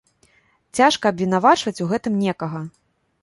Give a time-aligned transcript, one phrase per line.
[0.77, 2.63] Цяжка абвінавачваць у гэтым некага.